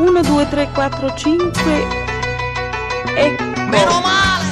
[0.00, 1.52] 1, 2, 3, 4, 5.
[3.16, 3.44] Ecco.
[3.44, 4.46] Meno male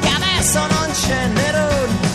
[0.00, 2.12] che adesso non c'è Nerone.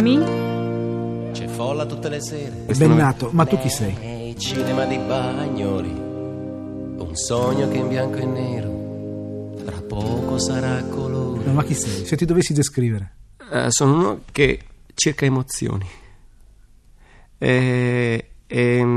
[0.00, 1.30] Mi?
[1.32, 2.64] C'è folla tutte le sere.
[2.74, 3.94] Bennato, ma tu chi sei?
[4.00, 5.90] Nei cinema di Bagnoli.
[5.90, 9.62] Un sogno che in bianco e nero.
[9.62, 11.44] Tra poco sarà colore.
[11.44, 12.06] No, ma chi sei?
[12.06, 13.12] Se ti dovessi descrivere.
[13.52, 14.60] Eh, sono uno che
[14.94, 15.86] cerca emozioni
[17.42, 18.89] e, e mm,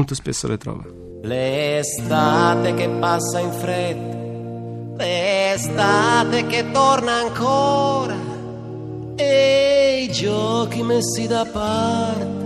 [0.00, 0.84] molto spesso le trova.
[1.22, 4.16] L'estate che passa in fretta,
[4.96, 8.16] l'estate che torna ancora,
[9.16, 12.38] e i giochi messi da parte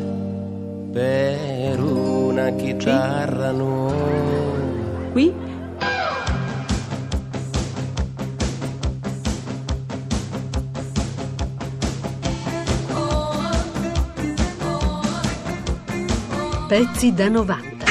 [0.92, 5.12] per una chitarra nuova.
[5.12, 5.43] Qui?
[16.66, 17.84] Pezzi da 90.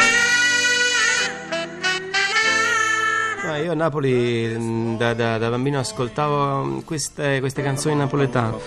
[3.45, 8.57] No, io a Napoli mm, da, da- da bambino ascoltavo mm, queste, queste canzoni napoletane.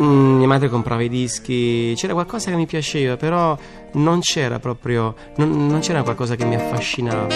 [0.00, 3.56] Mm, mia madre comprava i dischi, c'era qualcosa che mi piaceva, però
[3.92, 7.28] non c'era proprio, non, non c'era qualcosa che mi affascinava.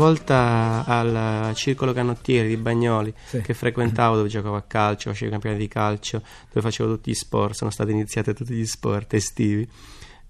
[0.00, 3.40] Volta al circolo canottieri di Bagnoli, Sì.
[3.42, 7.14] che frequentavo, dove giocavo a calcio, facevo i campionati di calcio, dove facevo tutti gli
[7.14, 9.68] sport, sono stati iniziati tutti gli sport estivi,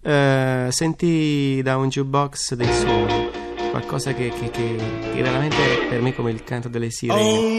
[0.02, 3.30] eh, sentii da un jukebox dei suoni,
[3.70, 4.76] qualcosa che, che, che,
[5.14, 5.56] che veramente
[5.88, 7.58] per me è come il canto delle sirene.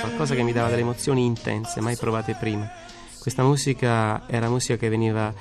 [0.00, 2.70] Qualcosa che mi dava delle emozioni intense, mai provate prima.
[3.18, 5.32] Questa musica era musica che veniva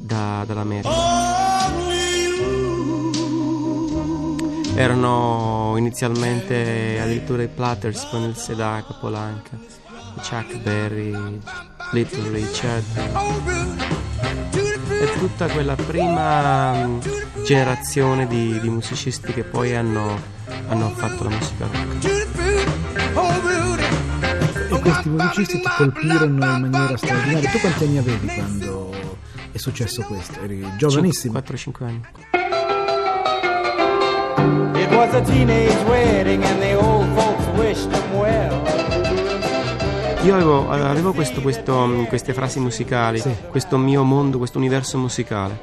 [0.00, 0.88] da- dall'America.
[4.74, 9.58] Erano inizialmente addirittura i Platters con il Sedaka, Polanca,
[10.16, 11.38] Chuck Berry,
[11.92, 12.84] Little Richard.
[14.88, 17.00] E tutta quella prima mm,
[17.44, 20.18] generazione di, di musicisti che poi hanno,
[20.68, 22.04] hanno fatto la musica rock.
[24.72, 27.50] E questi musicisti ti colpirono in maniera straordinaria.
[27.50, 28.89] Tu quanti anni avevi quando
[29.60, 30.40] successo questo?
[30.42, 31.38] Eri giovanissimo.
[31.38, 32.00] 4-5 anni.
[34.82, 38.62] It was a teenage wedding and the old folks wished them well.
[40.24, 43.34] Io avevo, avevo questo- questo, queste frasi musicali, Sì.
[43.48, 45.58] questo mio mondo, questo universo musicale.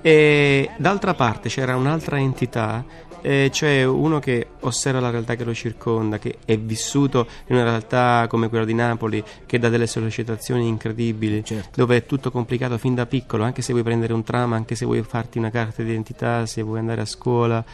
[0.00, 2.84] E d'altra parte c'era un'altra entità,
[3.22, 7.64] eh, cioè uno che osserva la realtà che lo circonda, che è vissuto in una
[7.64, 11.70] realtà come quella di Napoli, che dà delle sollecitazioni incredibili, Certo.
[11.74, 14.84] dove è tutto complicato fin da piccolo, anche se vuoi prendere un tram, anche se
[14.84, 17.64] vuoi farti una carta d'identità, se vuoi andare a scuola.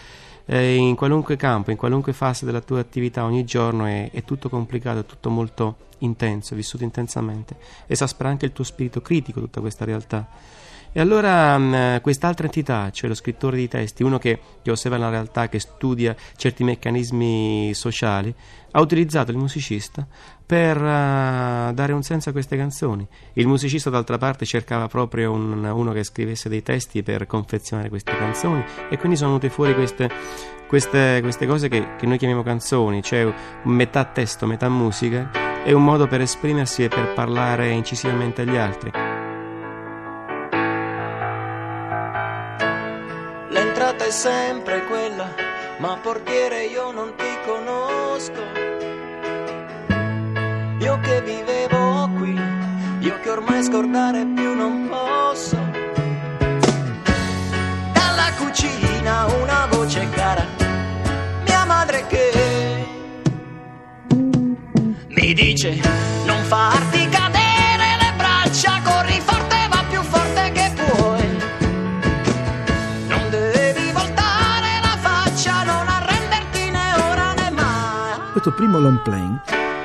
[0.46, 4.50] eh, in qualunque campo, in qualunque fase della tua attività ogni giorno è, è tutto
[4.50, 7.56] complicato, è tutto molto intenso, è vissuto intensamente.
[7.86, 10.26] Esaspera anche il tuo spirito critico tutta questa realtà.
[10.96, 15.08] E allora mh, quest'altra entità, cioè lo scrittore di testi, uno che, che osserva la
[15.10, 18.32] realtà, che studia certi meccanismi sociali,
[18.70, 20.06] ha utilizzato il musicista
[20.46, 23.04] per eh, dare un senso a queste canzoni.
[23.32, 28.16] Il musicista d'altra parte cercava proprio un- uno che scrivesse dei testi per confezionare queste
[28.16, 30.08] canzoni e quindi sono venute fuori queste,
[30.68, 33.34] queste- queste cose che, che noi chiamiamo canzoni, cioè
[33.64, 35.28] metà testo, metà musica,
[35.64, 39.03] è un modo per esprimersi e per parlare incisivamente agli altri.
[44.14, 45.28] Sempre quella,
[45.78, 48.42] ma portiere io non ti conosco.
[50.78, 52.40] Io che vivevo qui,
[53.00, 55.56] io che ormai scordare più non posso.
[57.92, 60.46] Dalla cucina una voce cara,
[61.44, 62.86] mia madre che
[65.08, 65.80] mi dice
[66.24, 67.43] non farti cadere
[78.34, 79.40] Questo primo long playing,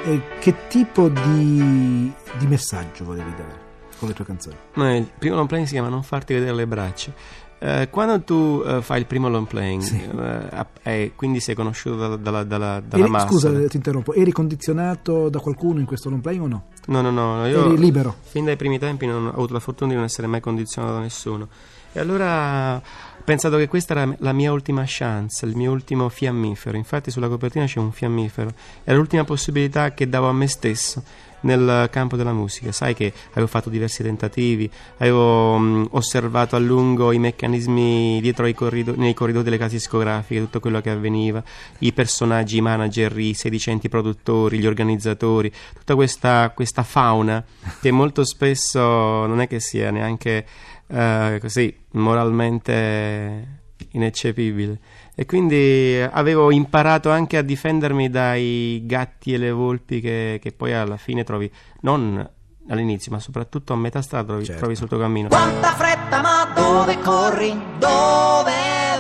[0.06, 3.68] eh, che tipo di, di messaggio volevi dare
[4.00, 4.56] con le tue canzoni?
[4.74, 7.12] No, il primo long playing si chiama Non farti vedere le braccia.
[7.60, 10.02] Eh, quando tu eh, fai il primo long playing Sì.
[10.02, 13.28] eh, app- e quindi sei conosciuto dalla, dalla, dalla, dalla Eri- massa.
[13.28, 16.64] scusa, ti interrompo, eri condizionato da qualcuno in questo long playing o no?
[16.88, 18.16] No, no, no, io Eri libero.
[18.22, 21.00] fin dai primi tempi non ho avuto la fortuna di non essere mai condizionato da
[21.02, 21.48] nessuno.
[21.92, 22.82] E allora
[23.30, 26.76] pensato che questa era la mia ultima chance, il mio ultimo fiammifero.
[26.76, 28.50] Infatti sulla copertina c'è un fiammifero.
[28.84, 31.04] È l'ultima possibilità che davo a me stesso
[31.42, 32.72] nel campo della musica.
[32.72, 34.68] Sai che avevo fatto diversi tentativi,
[34.98, 40.60] avevo mh, osservato a lungo i meccanismi dietro corrido- nei corridoi delle case discografiche, tutto
[40.60, 41.44] quello che avveniva,
[41.80, 47.46] i personaggi, i manager, i sedicenti produttori, gli organizzatori, tutta questa, questa fauna
[47.80, 48.80] che molto spesso
[49.28, 50.48] non è che sia neanche
[50.92, 53.58] eh, così moralmente
[53.92, 54.80] ineccepibile.
[55.16, 60.74] E quindi avevo imparato anche a difendermi dai gatti e le volpi che, che poi
[60.74, 61.50] alla fine trovi,
[61.82, 62.28] non
[62.70, 64.60] all'inizio, ma soprattutto a metà strada trovi, Certo.
[64.62, 65.28] trovi sul tuo cammino.
[65.28, 67.50] Quanta fretta, ma dove corri?
[67.80, 68.52] Dove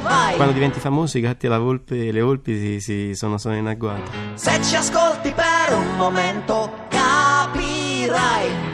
[0.01, 0.35] vai?
[0.35, 3.55] Quando diventi famoso i gatti e la volpe, e le volpi si, si- sono, sono
[3.55, 4.09] in agguato.
[4.33, 8.68] Se ci ascolti per un momento capirai.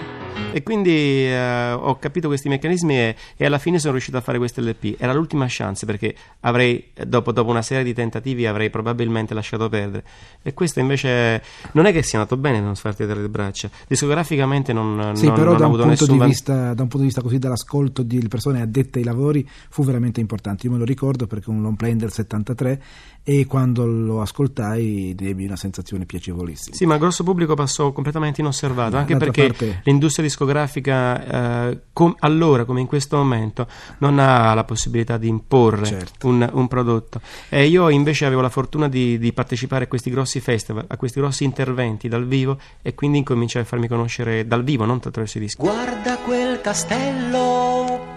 [0.56, 4.38] E quindi eh, ho capito questi meccanismi e, e alla fine sono riuscito a fare
[4.38, 4.96] questo LP.
[4.98, 10.06] Era l'ultima chance perché avrei, dopo, dopo una serie di tentativi, avrei probabilmente lasciato perdere.
[10.42, 11.44] E questo invece
[11.74, 13.70] non è che sia andato bene non sfarti dalle braccia.
[13.86, 16.88] Discograficamente non, Sì, non, però non da ho un, avuto punto nessun vista, da un
[16.88, 20.68] punto di vista così dall'ascolto di persone addette ai lavori fu veramente importante.
[20.68, 22.82] Io me lo ricordo perché un long play del 73
[23.28, 26.76] e quando lo ascoltai ebbi una sensazione piacevolissima.
[26.76, 31.70] Sì, ma il grosso pubblico passò completamente inosservato, Ma anche d'altra perché parte- l'industria discografica
[31.72, 33.68] eh, com- allora come in questo momento
[33.98, 36.28] non ha la possibilità di imporre Certo.
[36.28, 37.20] un, un prodotto.
[37.50, 41.20] E io invece avevo la fortuna di, di partecipare a questi grossi festival, a questi
[41.20, 45.42] grossi interventi dal vivo e quindi incominciai a farmi conoscere dal vivo, non attraverso i
[45.42, 45.64] dischi.
[45.64, 48.15] Guarda quel castello,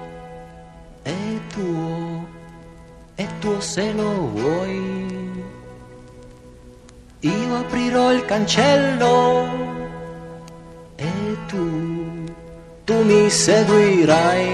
[3.18, 5.44] è tuo se lo vuoi.
[7.18, 9.48] Io aprirò il cancello
[10.94, 12.24] e tu,
[12.84, 14.46] tu mi seguirai.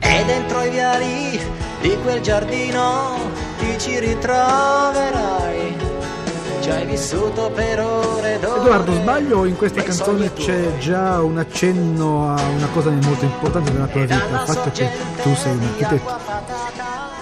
[0.00, 1.40] E dentro i viali
[1.80, 3.16] di quel giardino
[3.56, 5.83] ti ci ritroverai.
[6.64, 8.36] Ci hai vissuto per ore.
[8.36, 13.70] Edoardo, sbaglio o in questa canzone c'è già un accenno a una cosa molto importante
[13.70, 14.88] della tua vita, il fatto che
[15.22, 16.18] tu sei un architetto.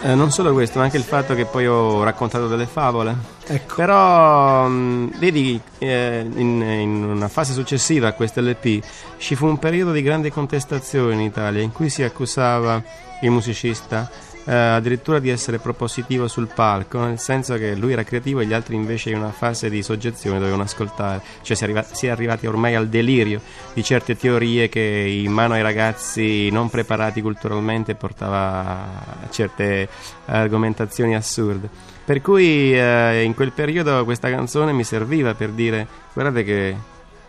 [0.05, 3.17] Eh, non solo questo, ma anche il fatto che poi ho raccontato delle favole.
[3.45, 3.75] Ecco.
[3.75, 8.81] Però, mh, vedi, eh, in, in una fase successiva a questo LP
[9.17, 12.81] ci fu un periodo di grande contestazione in Italia in cui si accusava
[13.23, 14.09] il musicista
[14.45, 18.53] eh, addirittura di essere propositivo sul palco, nel senso che lui era creativo e gli
[18.53, 21.23] altri invece in una fase di soggezione dovevano ascoltare.
[21.43, 23.41] Cioè si è, arriva- si è arrivati ormai al delirio
[23.73, 29.89] di certe teorie che in mano ai ragazzi non preparati culturalmente portava a certe
[30.27, 31.69] argomentazioni assurde.
[32.05, 36.77] Per cui eh, in quel periodo questa canzone mi serviva per dire guardate che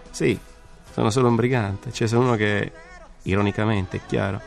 [0.10, 0.38] sì,
[0.92, 2.72] sono solo un brigante, cioè sono uno che
[3.24, 4.42] ironicamente, è chiaro,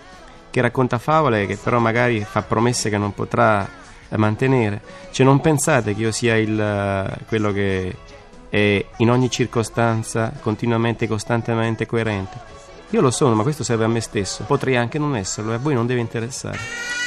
[0.57, 3.69] che racconta favole che però magari fa promesse che non potrà
[4.09, 4.81] eh, mantenere.
[5.11, 7.95] Cioè non pensate che io sia il, eh, quello che
[8.49, 12.39] è in ogni circostanza continuamente, costantemente coerente.
[12.91, 14.45] Io lo sono, ma questo serve a me stesso.
[14.45, 17.06] Potrei anche non esserlo e a voi non deve interessare.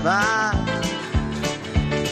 [0.00, 0.52] Suonava.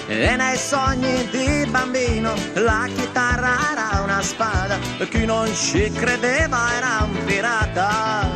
[0.07, 4.79] E nei sogni di bambino la chitarra era una spada,
[5.11, 8.27] chi non ci credeva era un pirata.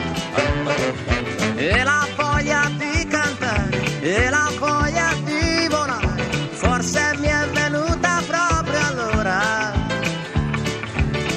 [1.57, 8.87] E la voglia di cantare, e la voglia di volare, forse mi è venuta proprio
[8.87, 9.73] allora.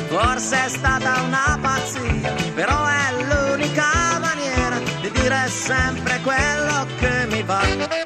[0.08, 7.44] Forse è stata una pazzia, però è l'unica maniera di dire sempre quello che mi
[7.44, 8.05] va.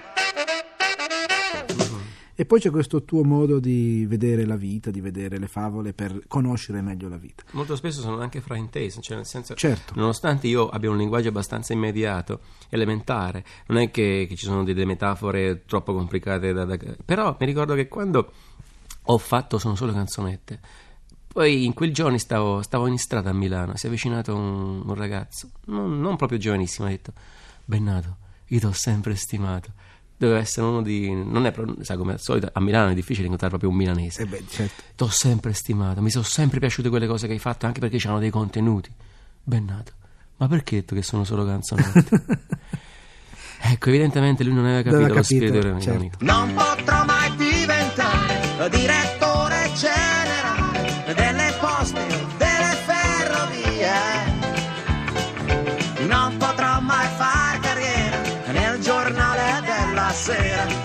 [2.50, 6.82] Poi c'è questo tuo modo di vedere la vita, di vedere le favole per conoscere
[6.82, 7.44] meglio la vita.
[7.51, 9.94] Molto spesso sono anche fraintese, cioè nel senso Certo.
[9.96, 12.39] nonostante io abbia un linguaggio abbastanza immediato,
[12.70, 17.46] elementare, non è che, che ci sono delle metafore troppo complicate da, da- però mi
[17.46, 18.32] ricordo che quando
[19.03, 20.60] ho fatto sono solo canzonette.
[21.32, 24.96] Poi in quei giorni stavo, stavo in strada a Milano, si è avvicinato un, un
[24.96, 27.13] ragazzo, non, non proprio giovanissimo, ha detto:
[27.63, 29.72] Bennato, io ti ho sempre stimato.
[30.19, 31.09] Doveva essere uno di.
[31.11, 34.23] Non è sai, come al solito a Milano è difficile incontrare proprio un milanese.
[34.23, 34.83] E beh, certo.
[34.95, 37.97] Ti ho sempre stimato, mi sono sempre piaciute quelle cose che hai fatto, anche perché
[37.97, 38.91] c'erano dei contenuti.
[39.41, 39.93] Bennato,
[40.35, 42.09] ma perché hai detto che sono solo canzonette?
[43.61, 45.89] Ecco, evidentemente lui non aveva capito Aveva lo capito, spirito certo.
[45.89, 46.17] ironico.
[46.21, 49.18] Non potrò mai diventare direttore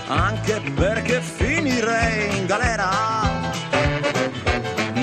[0.07, 2.89] anche perché finirei in galera.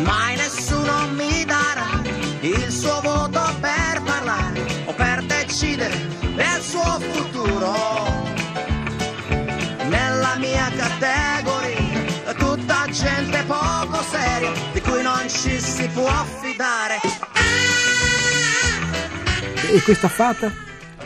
[0.03, 2.01] Mai nessuno mi darà
[2.41, 5.97] il suo voto per parlare o per decidere
[6.35, 8.31] del suo futuro
[9.89, 11.93] nella mia categoria
[12.35, 16.99] tutta gente poco seria di cui non ci si può fidare
[19.71, 20.53] E questa fata,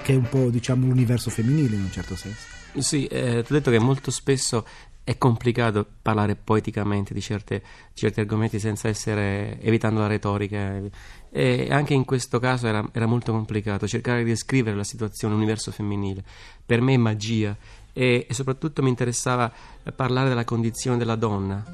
[0.02, 2.55] che è un po' diciamo l'universo femminile in un certo senso.
[2.78, 4.64] Sì, eh, ti ho detto che molto spesso
[5.06, 7.62] è complicato parlare poeticamente di, certe-
[7.94, 10.82] certi argomenti senza essere evitando la retorica
[11.30, 15.70] e anche in questo caso era, era molto complicato cercare di descrivere la situazione, l'universo
[15.70, 16.24] femminile.
[16.66, 17.56] Per me è magia
[17.92, 19.52] e, e soprattutto mi interessava
[19.94, 21.64] parlare della condizione della donna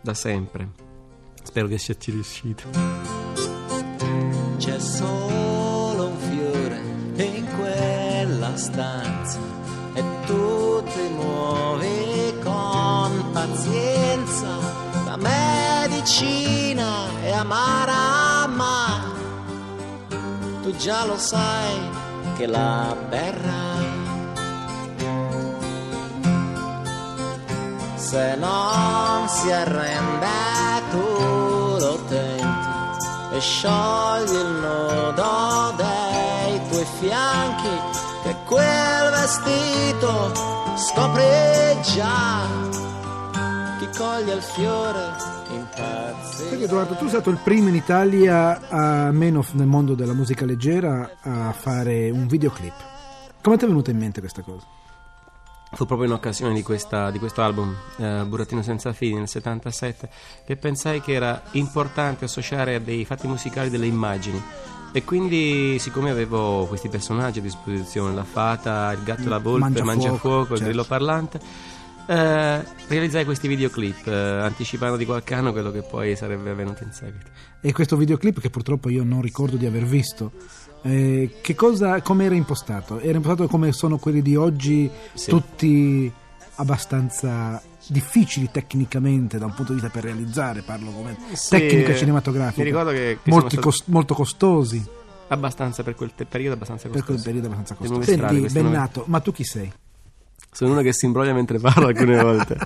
[0.00, 0.68] da sempre.
[1.44, 2.64] Spero che sia riuscito.
[4.56, 6.80] C'è solo un fiore
[7.24, 9.59] in quella stanza
[13.50, 14.46] pazienza.
[15.06, 16.88] La medicina
[17.22, 19.02] è amara, ma
[20.62, 21.78] tu già lo sai
[22.36, 23.98] che la berrai.
[27.96, 30.26] Se non si arrende
[30.90, 32.68] tu lo tenti
[33.32, 37.68] e sciogli il nodo dei tuoi fianchi
[38.24, 40.32] che quel vestito
[40.74, 42.89] scopri già
[44.00, 45.12] chi coglie il fiore
[45.50, 50.14] impazzisce Perché Edoardo, tu sei stato il primo in Italia, a meno nel mondo della
[50.14, 52.72] musica leggera, a fare un videoclip.
[53.42, 54.64] Come ti è venuta in mente questa cosa?
[55.72, 60.10] Fu proprio in occasione di, questa- di questo album, eh, Burattino senza fini, nel 77,
[60.46, 64.42] che pensai che era importante associare a dei fatti musicali delle immagini.
[64.92, 69.78] E quindi, siccome avevo questi personaggi a disposizione, la fata, il gatto e la volpe,
[69.78, 70.64] il Mangiafuoco, mangiafuoco, il certo.
[70.64, 71.40] grillo parlante,
[72.10, 76.90] eh, realizzai questi videoclip, eh, anticipando di qualche anno quello che poi sarebbe avvenuto in
[76.92, 77.30] seguito.
[77.60, 80.32] E questo videoclip, che purtroppo io non ricordo di aver visto,
[80.82, 82.98] eh, che cosa, come era impostato?
[82.98, 85.30] Era impostato come sono quelli di oggi, Sì.
[85.30, 86.12] tutti
[86.56, 92.62] abbastanza difficili tecnicamente da un punto di vista per realizzare, parlo come Sì, tecnica cinematografica.
[92.62, 94.84] mi ricordo che- che molti siamo cos- molto costosi
[95.28, 97.24] Abbastanza per quel te- periodo, abbastanza per quel costoso.
[97.28, 99.72] periodo abbastanza strade, Senti, Bennato, ma tu chi sei?
[100.52, 102.56] Sono uno che si imbroglia mentre parla alcune volte.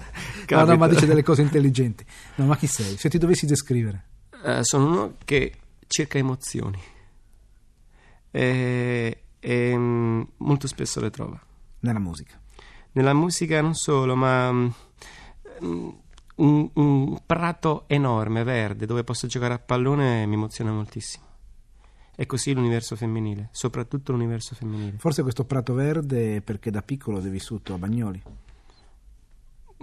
[0.49, 2.05] No, no, ma dice delle cose intelligenti.
[2.37, 2.97] No, ma chi sei?
[2.97, 4.05] Se ti dovessi descrivere.
[4.45, 5.53] Eh, sono uno che
[5.87, 6.81] cerca emozioni
[8.31, 11.41] e, e, mm, molto spesso le trova.
[11.81, 12.41] Nella musica.
[12.93, 14.69] Nella musica non solo, ma mm,
[16.37, 21.25] un, un prato enorme, verde, dove posso giocare a pallone mi emoziona moltissimo.
[22.17, 24.95] E così l'universo femminile, soprattutto l'universo femminile.
[24.99, 28.23] Forse questo prato verde è perché da piccolo sei vissuto a Bagnoli.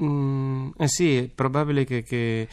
[0.01, 2.47] Mm, eh sì, è probabile che, che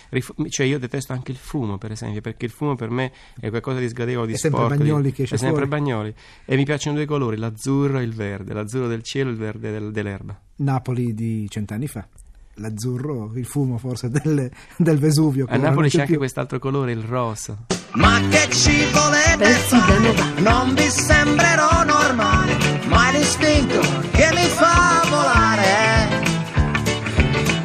[0.49, 3.79] cioè io detesto anche il fumo, per esempio, perché il fumo per me è qualcosa
[3.79, 5.81] di sgradevole, di È sempre sporco, di- Bagnoli che esce è sempre fuori.
[5.81, 6.15] Bagnoli.
[6.45, 9.71] E mi piacciono due colori, l'azzurro e il verde, l'azzurro del cielo e il verde
[9.71, 10.39] del- dell'erba.
[10.57, 12.07] Napoli di cent'anni fa.
[12.55, 15.47] L'azzurro, il fumo forse del, del Vesuvio.
[15.49, 16.19] A Napoli c'è c'è anche più.
[16.21, 17.57] quest'altro colore, il rosa.
[17.93, 19.99] Ma che ci volete fare?
[19.99, 20.25] 90.
[20.39, 23.81] non vi sembrerò normale ma è l'istinto
[24.13, 26.27] che mi fa volare.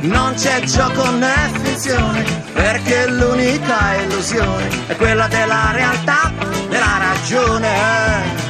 [0.01, 6.31] Non c'è gioco né finzione perché l'unica illusione è quella della realtà
[6.69, 8.42] della ragione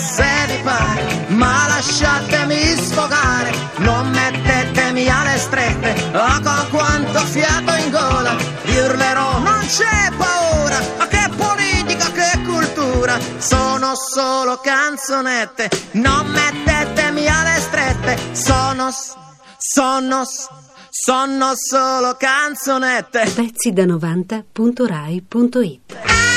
[0.00, 7.90] se vi pare, ma lasciatemi sfogare, non mettetemi alle strette, oh, con quanto fiato in
[7.90, 16.26] gola, vi urlerò, non c'è paura, ma che politica, che cultura, sono solo canzonette, non
[16.26, 18.90] mettetemi alle strette, sono,
[19.58, 20.24] sono,
[20.88, 23.30] sono solo canzonette.
[23.34, 26.29] Pezzi da 90.rai.it